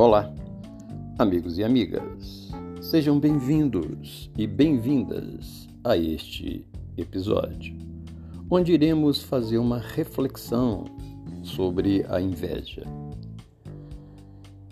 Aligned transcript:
Olá, 0.00 0.32
amigos 1.18 1.58
e 1.58 1.62
amigas, 1.62 2.48
sejam 2.80 3.20
bem-vindos 3.20 4.30
e 4.34 4.46
bem-vindas 4.46 5.68
a 5.84 5.94
este 5.94 6.66
episódio, 6.96 7.76
onde 8.50 8.72
iremos 8.72 9.22
fazer 9.22 9.58
uma 9.58 9.76
reflexão 9.76 10.86
sobre 11.42 12.02
a 12.08 12.18
inveja. 12.18 12.82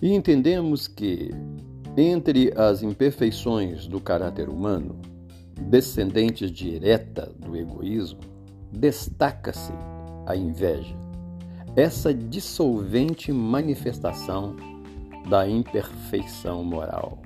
E 0.00 0.14
entendemos 0.14 0.88
que, 0.88 1.30
entre 1.94 2.50
as 2.56 2.82
imperfeições 2.82 3.86
do 3.86 4.00
caráter 4.00 4.48
humano, 4.48 4.96
descendentes 5.60 6.50
direta 6.50 7.30
do 7.38 7.54
egoísmo, 7.54 8.20
destaca-se 8.72 9.74
a 10.24 10.34
inveja, 10.34 10.96
essa 11.76 12.14
dissolvente 12.14 13.30
manifestação 13.30 14.56
da 15.28 15.48
imperfeição 15.48 16.64
moral. 16.64 17.18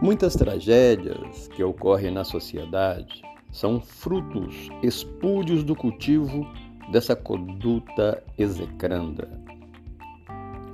Muitas 0.00 0.34
tragédias 0.34 1.48
que 1.48 1.62
ocorrem 1.62 2.10
na 2.10 2.24
sociedade 2.24 3.22
são 3.50 3.80
frutos 3.80 4.68
espúrios 4.82 5.64
do 5.64 5.74
cultivo 5.74 6.46
dessa 6.92 7.16
conduta 7.16 8.22
execranda. 8.38 9.28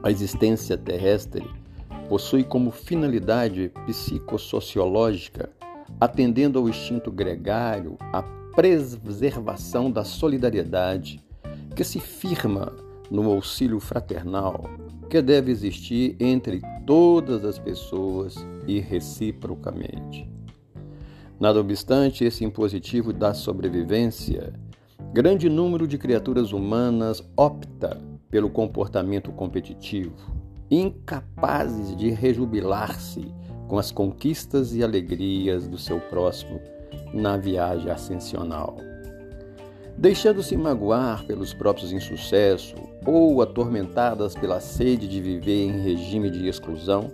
A 0.03 0.11
existência 0.11 0.77
terrestre 0.77 1.49
possui 2.09 2.45
como 2.45 2.71
finalidade 2.71 3.73
psicossociológica, 3.87 5.51
atendendo 5.99 6.59
ao 6.59 6.69
instinto 6.69 7.11
gregário, 7.11 7.97
a 8.13 8.23
preservação 8.55 9.91
da 9.91 10.05
solidariedade, 10.05 11.21
que 11.75 11.83
se 11.83 11.99
firma 11.99 12.73
no 13.11 13.31
auxílio 13.31 13.79
fraternal 13.81 14.65
que 15.09 15.23
deve 15.23 15.53
existir 15.53 16.17
entre 16.19 16.61
todas 16.87 17.45
as 17.45 17.59
pessoas 17.59 18.35
e 18.67 18.81
reciprocamente. 18.81 20.29
Nada 21.39 21.61
obstante 21.61 22.25
esse 22.25 22.45
impositivo 22.45 23.13
da 23.13 23.35
sobrevivência, 23.35 24.53
grande 25.13 25.49
número 25.49 25.87
de 25.87 25.99
criaturas 25.99 26.53
humanas 26.53 27.23
opta 27.37 28.01
pelo 28.31 28.51
comportamento 28.51 29.31
competitivo, 29.33 30.35
incapazes 30.71 31.95
de 31.97 32.11
rejubilar-se 32.11 33.33
com 33.69 33.79
as 33.79 33.93
conquistas 33.93 34.75
e 34.75 34.83
alegrias 34.83 35.69
do 35.69 35.79
seu 35.79 36.01
próximo 36.01 36.61
na 37.13 37.37
viagem 37.37 37.91
ascensional. 37.91 38.77
Deixando-se 39.97 40.57
magoar 40.57 41.25
pelos 41.25 41.55
próprios 41.55 41.93
insucessos 41.93 42.94
ou 43.07 43.43
atormentadas 43.43 44.35
pela 44.35 44.61
sede 44.61 45.07
de 45.07 45.21
viver 45.21 45.65
em 45.65 45.83
regime 45.83 46.31
de 46.31 46.47
exclusão, 46.49 47.11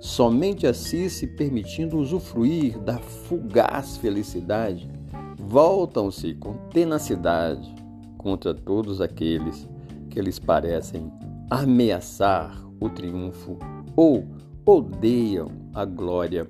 somente 0.00 0.66
assim 0.66 1.08
se 1.08 1.26
permitindo 1.26 1.98
usufruir 1.98 2.78
da 2.78 2.98
fugaz 2.98 3.96
felicidade, 3.96 4.90
voltam-se 5.36 6.34
com 6.34 6.54
tenacidade 6.70 7.74
contra 8.16 8.54
todos 8.54 9.00
aqueles 9.00 9.68
que 10.10 10.20
lhes 10.20 10.38
parecem 10.38 11.12
ameaçar 11.50 12.62
o 12.80 12.88
triunfo 12.88 13.58
ou 13.96 14.24
odeiam 14.64 15.48
a 15.72 15.84
glória 15.84 16.46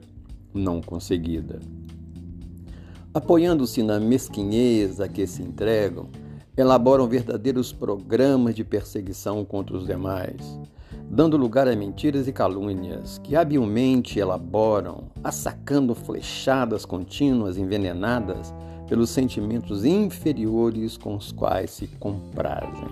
não 0.52 0.80
conseguida. 0.80 1.60
Apoiando-se 3.14 3.82
na 3.82 3.98
mesquinhez 3.98 5.00
a 5.00 5.08
que 5.08 5.26
se 5.26 5.42
entregam, 5.42 6.08
elaboram 6.58 7.06
verdadeiros 7.06 7.72
programas 7.72 8.52
de 8.52 8.64
perseguição 8.64 9.44
contra 9.44 9.76
os 9.76 9.86
demais, 9.86 10.58
dando 11.08 11.36
lugar 11.36 11.68
a 11.68 11.76
mentiras 11.76 12.26
e 12.26 12.32
calúnias 12.32 13.20
que 13.22 13.36
habilmente 13.36 14.18
elaboram, 14.18 15.04
assacando 15.22 15.94
flechadas 15.94 16.84
contínuas 16.84 17.56
envenenadas 17.56 18.52
pelos 18.88 19.08
sentimentos 19.10 19.84
inferiores 19.84 20.96
com 20.96 21.14
os 21.14 21.30
quais 21.30 21.70
se 21.70 21.86
comprazem. 22.00 22.88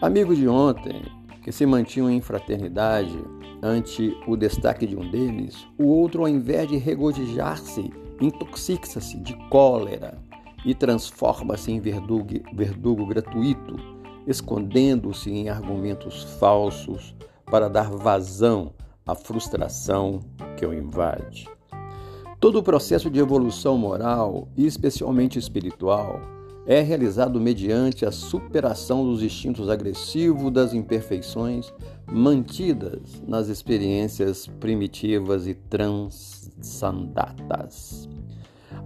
Amigos 0.00 0.38
de 0.38 0.46
ontem, 0.46 1.02
que 1.42 1.50
se 1.50 1.66
mantinham 1.66 2.08
em 2.08 2.20
fraternidade 2.20 3.18
ante 3.60 4.16
o 4.24 4.36
destaque 4.36 4.86
de 4.86 4.94
um 4.94 5.10
deles, 5.10 5.66
o 5.76 5.86
outro, 5.86 6.22
ao 6.22 6.28
invés 6.28 6.68
de 6.68 6.76
regozijar-se, 6.76 7.92
intoxica-se 8.20 9.16
de 9.18 9.34
cólera 9.48 10.16
e 10.64 10.74
transforma-se 10.74 11.72
em 11.72 11.80
verdugo, 11.80 12.28
verdugo 12.52 13.06
gratuito, 13.06 13.76
escondendo-se 14.26 15.30
em 15.30 15.48
argumentos 15.48 16.24
falsos 16.38 17.14
para 17.46 17.68
dar 17.68 17.90
vazão 17.90 18.72
à 19.06 19.14
frustração 19.14 20.20
que 20.56 20.64
o 20.64 20.72
invade. 20.72 21.46
Todo 22.38 22.58
o 22.58 22.62
processo 22.62 23.10
de 23.10 23.20
evolução 23.20 23.78
moral, 23.78 24.48
e 24.56 24.66
especialmente 24.66 25.38
espiritual, 25.38 26.20
é 26.66 26.80
realizado 26.80 27.40
mediante 27.40 28.04
a 28.06 28.12
superação 28.12 29.04
dos 29.04 29.22
instintos 29.22 29.68
agressivos 29.68 30.50
das 30.52 30.72
imperfeições 30.72 31.74
mantidas 32.10 33.22
nas 33.26 33.48
experiências 33.48 34.46
primitivas 34.60 35.46
e 35.46 35.54
transandatas. 35.54 38.08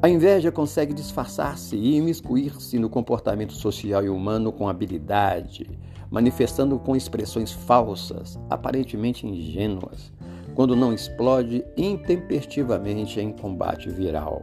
A 0.03 0.11
inveja 0.11 0.53
consegue 0.53 0.93
disfarçar-se 0.93 1.75
e 1.75 1.97
imiscuir-se 1.97 2.79
no 2.79 2.89
comportamento 2.89 3.55
social 3.55 4.05
e 4.05 4.11
humano 4.11 4.53
com 4.53 4.69
habilidade, 4.69 5.67
manifestando 6.11 6.79
com 6.79 6.95
expressões 6.95 7.51
falsas, 7.51 8.39
aparentemente 8.51 9.27
ingênuas, 9.27 10.13
quando 10.55 10.77
não 10.77 10.93
explode 10.93 11.65
intempestivamente 11.79 13.19
em 13.21 13.33
combate 13.33 13.89
viral. 13.89 14.43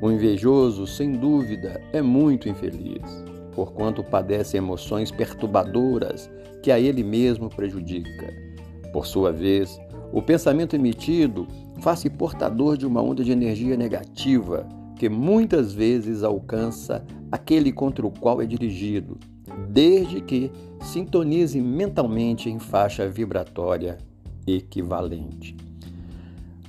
O 0.00 0.10
invejoso, 0.10 0.86
sem 0.86 1.12
dúvida, 1.12 1.80
é 1.92 2.00
muito 2.00 2.48
infeliz, 2.48 3.24
porquanto 3.54 4.04
padece 4.04 4.56
emoções 4.56 5.10
perturbadoras 5.10 6.30
que 6.62 6.70
a 6.70 6.78
ele 6.78 7.02
mesmo 7.02 7.50
prejudica. 7.50 8.32
Por 8.92 9.04
sua 9.04 9.32
vez, 9.32 9.78
o 10.14 10.22
pensamento 10.22 10.76
emitido 10.76 11.48
faz-se 11.80 12.08
portador 12.08 12.76
de 12.76 12.86
uma 12.86 13.02
onda 13.02 13.24
de 13.24 13.32
energia 13.32 13.76
negativa 13.76 14.64
que 14.96 15.08
muitas 15.08 15.74
vezes 15.74 16.22
alcança 16.22 17.04
aquele 17.32 17.72
contra 17.72 18.06
o 18.06 18.12
qual 18.12 18.40
é 18.40 18.46
dirigido, 18.46 19.18
desde 19.68 20.20
que 20.20 20.52
sintonize 20.80 21.60
mentalmente 21.60 22.48
em 22.48 22.60
faixa 22.60 23.08
vibratória 23.08 23.98
equivalente. 24.46 25.56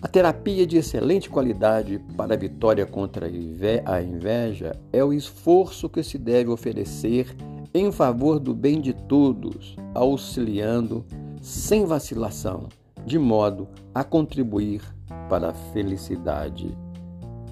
A 0.02 0.08
terapia 0.08 0.66
de 0.66 0.78
excelente 0.78 1.30
qualidade 1.30 2.02
para 2.18 2.34
a 2.34 2.38
vitória 2.38 2.86
contra 2.88 3.28
a 3.28 4.02
inveja 4.02 4.72
é 4.92 5.04
o 5.04 5.14
esforço 5.14 5.88
que 5.88 6.02
se 6.02 6.18
deve 6.18 6.50
oferecer 6.50 7.36
em 7.76 7.92
favor 7.92 8.40
do 8.40 8.56
bem 8.56 8.82
de 8.82 8.94
todos, 8.94 9.76
auxiliando 9.94 11.06
sem 11.42 11.86
vacilação 11.86 12.70
de 13.06 13.20
modo 13.20 13.68
a 13.94 14.04
contribuir 14.04 14.82
para 15.30 15.50
a 15.50 15.54
felicidade 15.54 16.76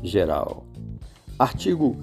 geral. 0.01 0.65
Artigo 1.37 1.97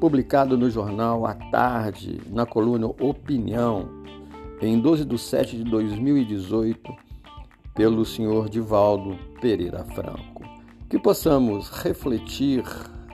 publicado 0.00 0.56
no 0.56 0.70
jornal 0.70 1.26
à 1.26 1.34
tarde, 1.34 2.20
na 2.30 2.46
coluna 2.46 2.86
Opinião, 2.86 3.88
em 4.60 4.80
12 4.80 5.04
de 5.04 5.18
7 5.18 5.56
de 5.58 5.64
2018, 5.64 6.80
pelo 7.74 8.04
senhor 8.04 8.48
Divaldo 8.48 9.16
Pereira 9.40 9.84
Franco. 9.94 10.42
Que 10.88 10.98
possamos 10.98 11.68
refletir 11.70 12.62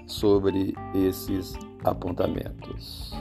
sobre 0.07 0.75
esses 0.95 1.55
apontamentos. 1.85 3.13